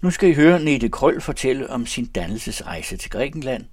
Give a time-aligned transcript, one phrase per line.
[0.00, 3.64] Nu skal I høre Nete Krøll fortælle om sin dannelsesrejse til Grækenland,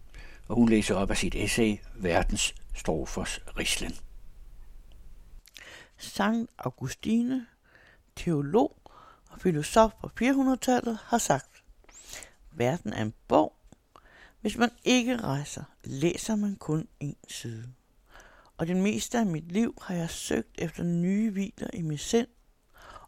[0.48, 3.94] og hun læser op af sit essay Verdens Strofers Rislen.
[5.98, 7.46] Sankt Augustine,
[8.16, 8.78] teolog
[9.30, 11.64] og filosof på 400-tallet, har sagt,
[12.52, 13.56] verden er en bog.
[14.42, 17.68] Hvis man ikke rejser, læser man kun en side.
[18.58, 22.28] Og det meste af mit liv har jeg søgt efter nye hviler i mig sind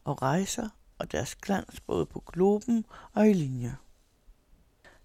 [0.03, 3.75] og rejser og deres glans både på globen og i linjer.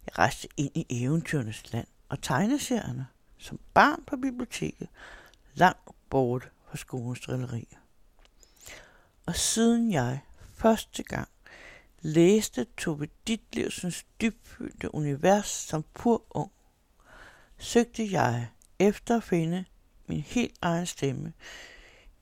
[0.06, 3.06] Jeg rejste ind i eventyrenes land og tegneserierne
[3.38, 4.88] som barn på biblioteket,
[5.54, 7.78] langt bort fra skolens drillerier.
[9.26, 10.20] Og siden jeg
[10.54, 11.28] første gang
[12.00, 16.52] læste Tove Ditlevsens dybfyldte univers som pur ung,
[17.58, 18.48] søgte jeg
[18.78, 19.64] efter at finde
[20.06, 21.32] min helt egen stemme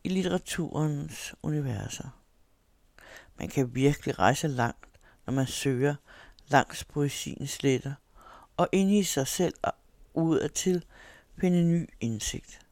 [0.04, 2.19] i litteraturens universer.
[3.40, 5.94] Man kan virkelig rejse langt, når man søger
[6.48, 7.94] langs poesiens sletter,
[8.56, 9.74] og ind i sig selv og
[10.14, 10.84] ud af til
[11.38, 12.66] finde ny indsigt.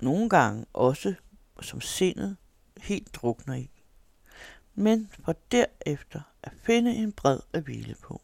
[0.00, 1.14] Nogle gange også
[1.60, 2.36] som sindet
[2.76, 3.70] helt drukner i.
[4.74, 8.22] Men for derefter at finde en bred at hvile på.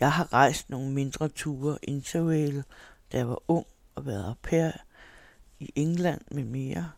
[0.00, 2.64] Jeg har rejst nogle mindre ture interrail,
[3.12, 4.70] da jeg var ung og været au pair
[5.58, 6.92] i England med mere.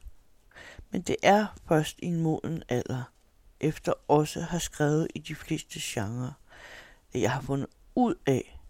[0.90, 3.02] Men det er først i en moden alder,
[3.60, 6.32] efter også har skrevet i de fleste genrer,
[7.12, 8.60] at jeg har fundet ud af,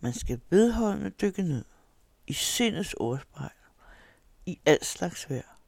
[0.00, 1.64] man skal vedholdende dykke ned
[2.26, 3.50] i sindets ordspejl,
[4.46, 5.60] i alt slags vejr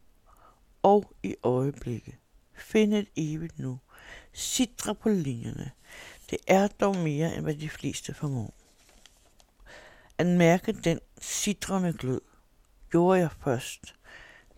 [0.83, 2.19] og i øjeblikke.
[2.55, 3.79] Finde et evigt nu.
[4.33, 5.71] Sidre på linjerne.
[6.31, 8.55] Det er dog mere, end hvad de fleste formår.
[10.19, 12.21] At mærke den sidrende glød,
[12.91, 13.95] gjorde jeg først,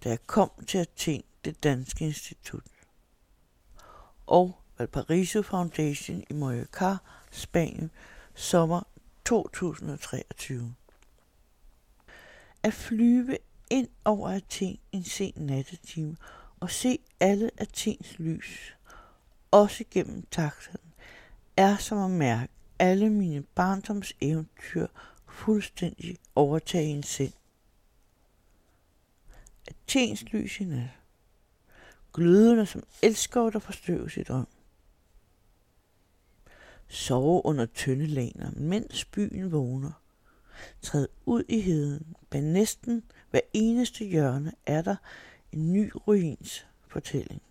[0.05, 2.63] da jeg kom til Athen, det danske institut.
[4.27, 6.97] Og Valparaiso Foundation i Mallorca,
[7.31, 7.91] Spanien,
[8.35, 8.83] sommer
[9.25, 10.75] 2023.
[12.63, 13.39] At flyve
[13.70, 16.17] ind over Athen en sen nattetime
[16.61, 18.77] og se alle Athens lys,
[19.51, 20.95] også gennem taxaen,
[21.57, 24.87] er som at mærke alle mine barndoms eventyr
[25.27, 27.33] fuldstændig overtage en sind.
[29.69, 30.89] Athens lys i nat.
[32.13, 34.47] Glødende som elsker, der forstøves i drøm.
[36.89, 39.92] Sove under tynde laner, mens byen vågner.
[40.83, 42.17] Træd ud i heden.
[42.30, 44.97] Bag næsten hver eneste hjørne er der
[45.52, 47.42] en ny ruins fortælling.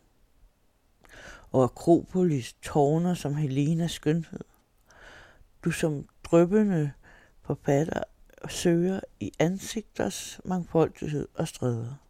[1.51, 4.44] Og Akropolis tårner som Helenas skønhed.
[5.66, 6.91] Du som drøbende
[7.41, 8.03] forfatter
[8.50, 12.03] søger i ansigters mangfoldighed og stræder.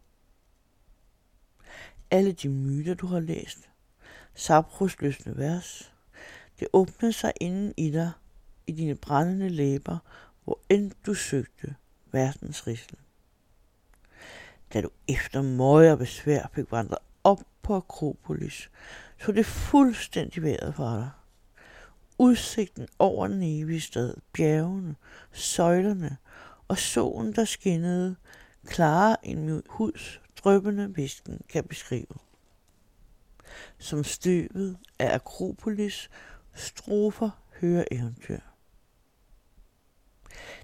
[2.14, 3.68] Alle de myter, du har læst,
[4.34, 5.92] Sapros løsne vers,
[6.60, 8.12] det åbnede sig inden i dig,
[8.66, 9.98] i dine brændende læber,
[10.44, 11.74] hvor end du søgte
[12.12, 12.98] verdens risle.
[14.72, 18.70] Da du efter møje og besvær fik vandret op på Akropolis,
[19.20, 21.10] så det fuldstændig vejret for dig.
[22.18, 24.94] Udsigten over den evige stad, bjergene,
[25.32, 26.16] søjlerne
[26.68, 28.16] og solen, der skinnede,
[28.64, 32.06] klarere end min huds drøbende visken kan beskrive.
[33.78, 36.10] Som støvet af Akropolis
[36.54, 37.30] strofer
[37.60, 38.38] hører eventyr.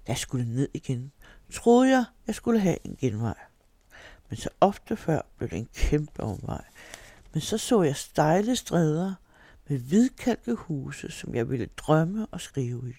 [0.07, 1.13] Da jeg skulle ned igen,
[1.53, 3.39] troede jeg, jeg skulle have en genvej.
[4.29, 6.65] Men så ofte før blev det en kæmpe omvej.
[7.33, 9.15] Men så så jeg stejle stræder
[9.69, 12.95] med hvidkalkede huse, som jeg ville drømme og skrive i.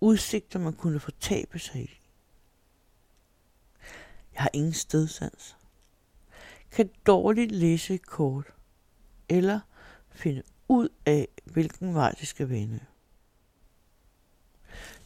[0.00, 2.01] Udsigter, man kunne fortabe sig i.
[4.34, 5.56] Jeg har ingen stedsans.
[6.70, 8.46] Kan dårligt læse et kort,
[9.28, 9.60] eller
[10.10, 12.80] finde ud af, hvilken vej det skal vende.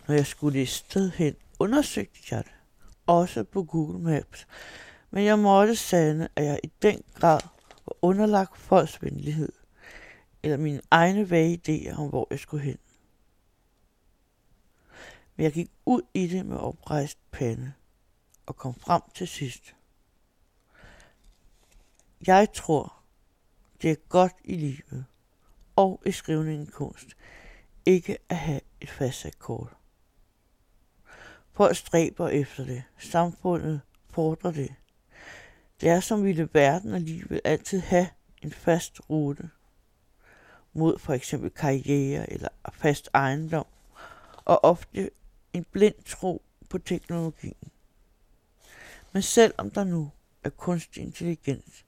[0.09, 2.53] Når jeg skulle et sted hen, undersøgte jeg det,
[3.07, 4.47] også på Google Maps,
[5.11, 7.41] men jeg måtte sande, at jeg i den grad
[7.87, 9.53] var underlagt folks venlighed,
[10.43, 12.79] eller mine egne vage idéer om, hvor jeg skulle hen.
[15.37, 17.72] Men jeg gik ud i det med oprejst pande
[18.47, 19.75] og kom frem til sidst.
[22.27, 23.03] Jeg tror,
[23.83, 25.04] det er godt i livet
[25.77, 27.16] og i skrivningen kunst
[27.87, 29.77] ikke at have et fastsat kort.
[31.53, 32.83] Folk stræber efter det.
[32.98, 34.75] Samfundet fordrer det.
[35.81, 38.09] Det er som ville verden alligevel altid have
[38.43, 39.51] en fast rute
[40.72, 43.66] mod for eksempel karriere eller fast ejendom,
[44.45, 45.10] og ofte
[45.53, 47.71] en blind tro på teknologien.
[49.13, 50.11] Men selvom der nu
[50.45, 51.85] er kunstig intelligens,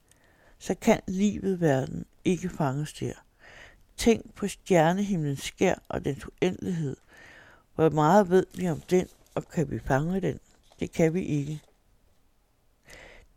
[0.59, 3.13] så kan livet verden ikke fanges der.
[3.97, 6.97] Tænk på stjernehimlens skær og dens uendelighed.
[7.75, 10.41] Hvor meget ved vi om den, og kan vi fange den?
[10.81, 11.63] Det kan vi ikke.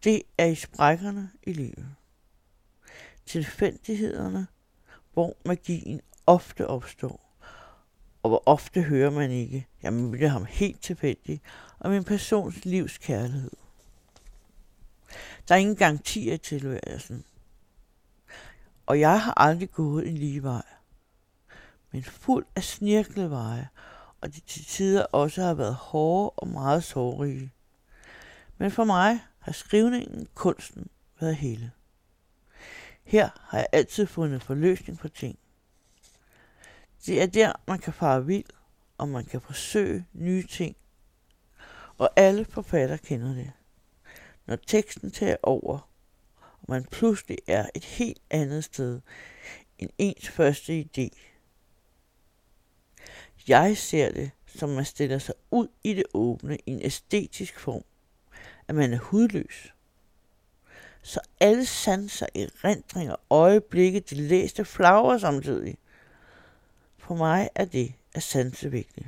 [0.04, 1.96] Det er i sprækkerne i livet.
[3.26, 4.48] Tilfældighederne,
[5.14, 7.38] hvor magien ofte opstår.
[8.24, 11.44] Og hvor ofte hører man ikke, jeg mødte ham helt tilfældigt,
[11.80, 13.61] om en persons livs kærlighed.
[15.48, 17.26] Der er ingen garanti i tilværelsen.
[18.86, 20.64] Og jeg har aldrig gået en lige vej.
[21.92, 23.70] Men fuld af snirklede veje,
[24.22, 27.54] og de til tider også har været hårde og meget sårige.
[28.58, 30.88] Men for mig har skrivningen, kunsten,
[31.20, 31.72] været hele.
[33.04, 35.40] Her har jeg altid fundet forløsning på ting.
[37.06, 38.46] Det er der, man kan fare vild,
[38.98, 40.76] og man kan forsøge nye ting.
[41.98, 43.52] Og alle forfatter kender det.
[44.52, 45.90] Når teksten tager over,
[46.40, 49.02] og man pludselig er et helt andet sted
[49.80, 51.10] end ens første idé.
[53.48, 57.84] Jeg ser det, som man stiller sig ud i det åbne i en æstetisk form,
[58.68, 59.74] at man er hudløs.
[61.02, 65.78] Så alle sanser, erindringer, øjeblikke, de læste flagrer samtidig.
[66.98, 69.08] For mig er det at sanse vigtigt.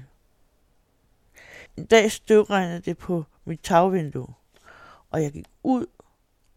[1.78, 4.34] En dag støvregnede det på mit tagvindue,
[5.14, 5.86] og jeg gik ud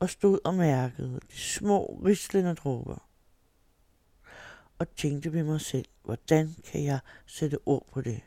[0.00, 3.08] og stod og mærkede de små rislende dråber.
[4.78, 8.20] Og tænkte ved mig selv, hvordan kan jeg sætte ord på det?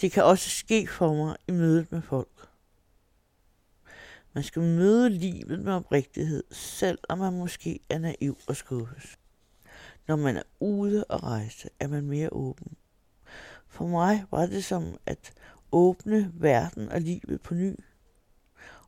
[0.00, 2.48] Det kan også ske for mig i mødet med folk.
[4.32, 9.18] Man skal møde livet med oprigtighed, selvom man måske er naiv og skuffes.
[10.08, 12.76] Når man er ude og rejse, er man mere åben.
[13.68, 15.32] For mig var det som at
[15.72, 17.74] åbne verden og livet på ny.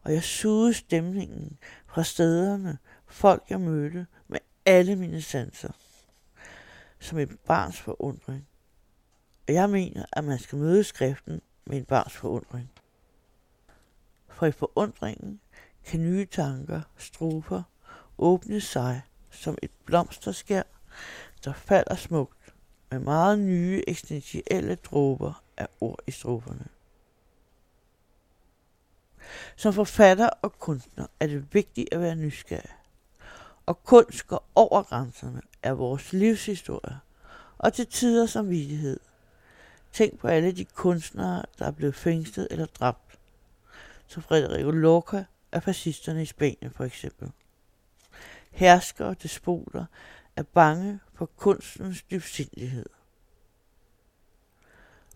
[0.03, 5.73] Og jeg sugede stemningen fra stederne, folk jeg mødte, med alle mine sanser.
[6.99, 8.47] Som et barns forundring.
[9.49, 12.71] Og jeg mener, at man skal møde skriften med en barns forundring.
[14.29, 15.41] For i forundringen
[15.85, 17.63] kan nye tanker, strofer,
[18.19, 20.63] åbne sig som et blomsterskær,
[21.45, 22.55] der falder smukt
[22.91, 26.67] med meget nye eksistentielle dråber af ord i stroferne.
[29.61, 32.71] Som forfatter og kunstner er det vigtigt at være nysgerrig.
[33.67, 36.99] Og kunst går over grænserne af vores livshistorie,
[37.59, 39.01] og til tider som vidighed.
[39.93, 43.19] Tænk på alle de kunstnere, der er blevet fængslet eller dræbt.
[44.07, 47.31] Som Frederico Lorca af fascisterne i Spanien for eksempel.
[48.51, 49.85] Herskere og despoter
[50.37, 52.87] er bange for kunstens dybsindighed.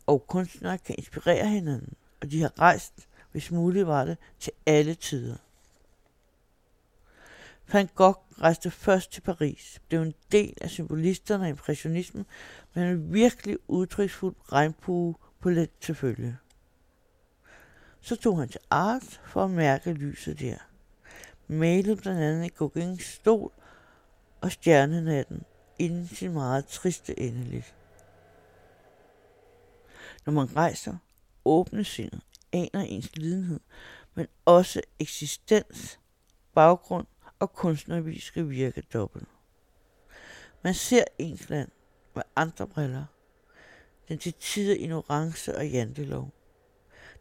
[0.07, 4.95] Og kunstnere kan inspirere hinanden, og de har rejst, hvis muligt var det, til alle
[4.95, 5.37] tider.
[7.73, 12.27] Van Gogh rejste først til Paris, blev en del af symbolisterne og impressionismen,
[12.75, 16.39] men en virkelig udtryksfuld regnbue på let til følge.
[18.01, 20.57] Så tog han til Art for at mærke lyset der.
[21.47, 23.53] Malede blandt andet i Gauguins stol
[24.41, 25.43] og stjernenatten
[25.79, 27.75] inden sin meget triste endeligt.
[30.27, 30.97] Når man rejser,
[31.45, 32.23] åbne sindet,
[32.55, 33.61] aner ens lidenhed,
[34.15, 35.99] men også eksistens,
[36.55, 37.07] baggrund
[37.39, 39.29] og kunstneriske virke dobbelt.
[40.63, 41.69] Man ser ens land
[42.15, 43.05] med andre briller,
[44.09, 46.31] den til tider ignorance og jantelov.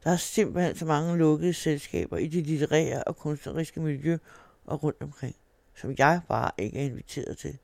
[0.03, 4.17] Der er simpelthen så mange lukkede selskaber i det litterære og kunstneriske miljø
[4.65, 5.36] og rundt omkring,
[5.75, 7.57] som jeg bare ikke er inviteret til.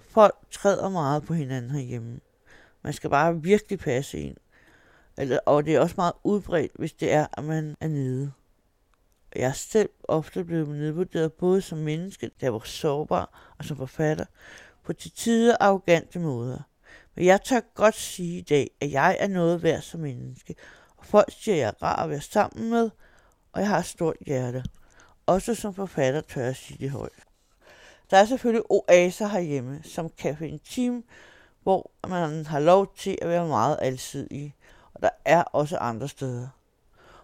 [0.00, 2.20] Folk træder meget på hinanden herhjemme.
[2.82, 4.36] Man skal bare virkelig passe ind.
[5.18, 8.32] Eller, og det er også meget udbredt, hvis det er, at man er nede.
[9.36, 14.24] Jeg er selv ofte blevet nedvurderet både som menneske, der var sårbar, og som forfatter,
[14.84, 16.58] på til tider arrogante måder.
[17.14, 20.54] Men jeg tør godt sige i dag, at jeg er noget værd som menneske,
[20.96, 22.90] og folk siger, at jeg er rar at være sammen med,
[23.52, 24.64] og jeg har et stort hjerte.
[25.26, 27.26] Også som forfatter tør jeg sige det højt.
[28.10, 31.04] Der er selvfølgelig oaser herhjemme, som Café Intim,
[31.62, 34.54] hvor man har lov til at være meget alsidig.
[34.96, 36.48] Og der er også andre steder.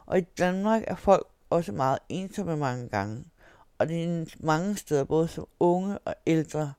[0.06, 3.24] Og i Danmark er folk også meget ensomme mange gange.
[3.78, 6.72] Og det er mange steder, både som unge og ældre.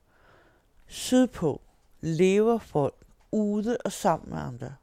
[0.87, 1.61] Sydpå
[2.01, 2.95] lever folk
[3.31, 4.75] ude og sammen med andre.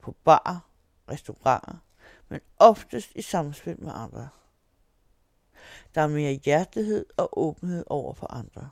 [0.00, 0.68] På bar,
[1.10, 1.76] restauranter,
[2.28, 4.28] men oftest i samspil med andre.
[5.94, 8.70] Der er mere hjertelighed og åbenhed over for andre.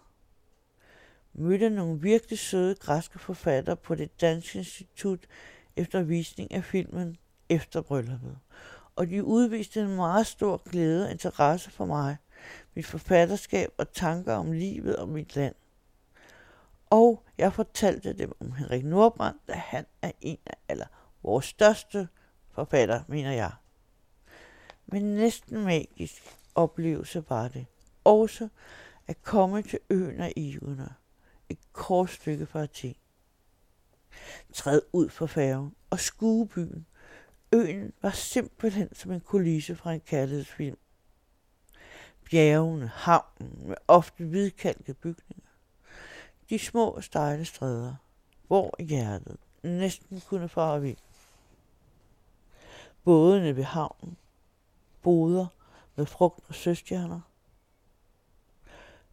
[1.33, 5.27] Mødte nogle virkelig søde græske forfattere på det Danske Institut
[5.77, 7.17] efter visning af filmen
[7.49, 8.39] Efter brylluppet.
[8.97, 12.17] Og de udviste en meget stor glæde og interesse for mig,
[12.75, 15.55] mit forfatterskab og tanker om livet og mit land.
[16.91, 20.87] Og jeg fortalte dem om Henrik Nordbrand, da han er en af eller
[21.23, 22.09] vores største
[22.51, 23.53] forfatter, mener jeg.
[24.87, 26.23] Men næsten magisk
[26.55, 27.67] oplevelse var det.
[28.05, 28.49] Også
[29.07, 30.95] at komme til øen af Iverne,
[31.49, 32.95] et kort stykke fra Athen
[34.57, 36.87] træde ud på færgen og skue byen.
[37.53, 40.79] Øen var simpelthen som en kulisse fra en kærlighedsfilm.
[42.31, 45.47] Bjergene, havnen med ofte hvidkalkede bygninger.
[46.51, 47.95] De små stejle stræder,
[48.47, 50.97] hvor hjertet næsten kunne fare vild.
[53.05, 54.17] Bådene ved havnen,
[55.03, 55.47] boder
[55.97, 57.21] med frugt og søstjerner.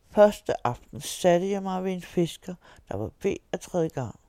[0.10, 2.56] Første aften satte jeg mig ved en fisker,
[2.88, 4.20] der var ved at træde i gang.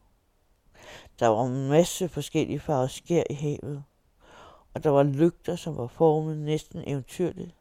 [1.19, 3.85] Der var en masse forskellige farver skær i havet,
[4.75, 7.55] og der var lygter, som var formet næsten eventyrligt.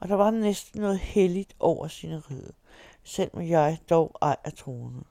[0.00, 2.52] Og der var næsten noget helligt over sine ride,
[3.04, 5.04] selvom jeg dog ej er troende.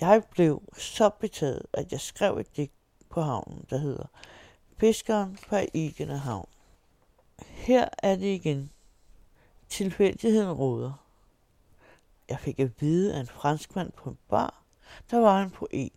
[0.00, 2.72] Jeg blev så betaget, at jeg skrev et digt
[3.10, 4.06] på havnen, der hedder
[4.78, 6.48] Fiskeren på Igende Havn.
[7.40, 8.70] Her er det igen.
[9.68, 10.92] Tilfældigheden råder.
[12.28, 14.65] Jeg fik at vide af en franskmand på en bar,
[15.10, 15.92] der var en poet.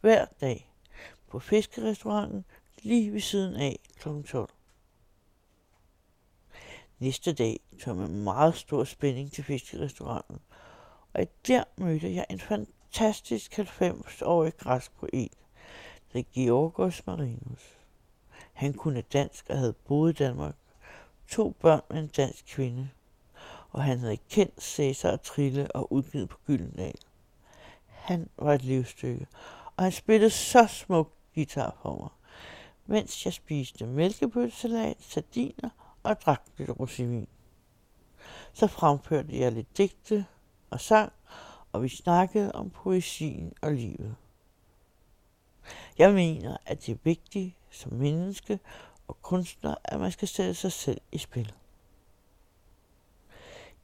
[0.00, 0.70] Hver dag
[1.28, 2.44] på fiskerestauranten
[2.82, 4.08] lige ved siden af kl.
[4.22, 4.50] 12.
[6.98, 10.38] Næste dag tog jeg med meget stor spænding til fiskerestauranten,
[11.12, 15.32] og der mødte jeg en fantastisk 90-årig græsk poet,
[16.12, 17.76] der Georgos Marinus.
[18.52, 20.54] Han kunne dansk og havde boet i Danmark.
[21.28, 22.88] To børn med en dansk kvinde.
[23.70, 26.94] Og han havde kendt Cæsar og Trille og udgivet på Gyldendal.
[28.10, 29.26] Han var et livsstykke,
[29.76, 32.08] og han spillede så smuk guitar for mig,
[32.86, 35.70] mens jeg spiste mælkebøttesalat, sardiner
[36.02, 37.26] og drak lidt rosévin.
[38.52, 40.26] Så fremførte jeg lidt digte
[40.70, 41.12] og sang,
[41.72, 44.16] og vi snakkede om poesien og livet.
[45.98, 48.60] Jeg mener, at det er vigtigt som menneske
[49.08, 51.52] og kunstner, at man skal sætte sig selv i spil.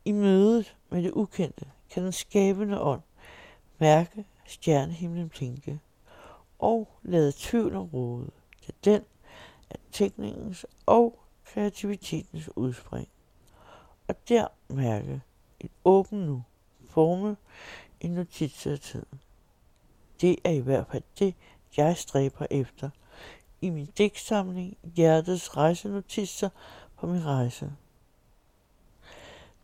[0.04, 3.02] I mødet med det ukendte kan den skabende ånd
[3.78, 5.80] mærke stjernehimlen blinke
[6.58, 8.30] og lade tvivlen råde.
[8.66, 9.02] Det den
[9.70, 13.08] af tænkningens og kreativitetens udspring.
[14.08, 15.20] Og der mærke
[15.60, 16.42] et åben nu,
[16.90, 17.36] forme
[18.00, 19.20] en notits af tiden.
[20.20, 21.34] Det er i hvert fald det,
[21.76, 22.90] jeg stræber efter
[23.60, 26.48] i min digtsamling Hjertets rejsenotitser
[26.96, 27.72] på min rejse.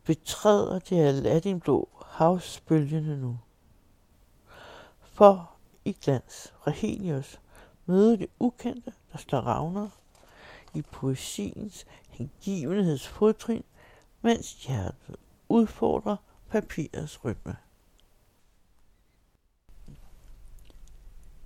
[0.03, 3.37] Betræder det Aladdin-blå havsbølgende nu.
[5.13, 5.51] For
[5.85, 7.39] i glans fra Helios
[7.85, 9.89] møde det ukendte, der står ravner
[10.73, 13.63] i poesiens hengivenhedsfodtrin,
[14.21, 15.15] mens hjertet
[15.49, 16.15] udfordrer
[16.49, 17.55] papirets rytme.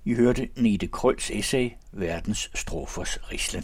[0.06, 3.64] I hørte Nete Krølls essay Verdens strofers rislen.